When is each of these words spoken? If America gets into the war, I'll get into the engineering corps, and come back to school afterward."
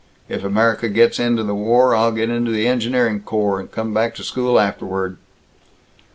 If 0.27 0.43
America 0.43 0.89
gets 0.89 1.19
into 1.19 1.43
the 1.43 1.53
war, 1.53 1.93
I'll 1.93 2.11
get 2.11 2.31
into 2.31 2.49
the 2.49 2.65
engineering 2.67 3.19
corps, 3.21 3.59
and 3.59 3.71
come 3.71 3.93
back 3.93 4.15
to 4.15 4.23
school 4.23 4.59
afterward." 4.59 5.17